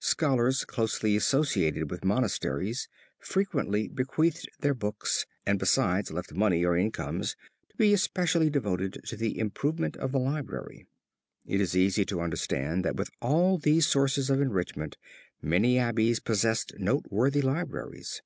[0.00, 2.88] Scholars closely associated with monasteries
[3.20, 7.36] frequently bequeathed their books and besides left money or incomes
[7.70, 10.86] to be especially devoted to the improvement of the library.
[11.46, 14.96] It is easy to understand that with all these sources of enrichment
[15.40, 18.22] many abbeys possessed noteworthy libraries.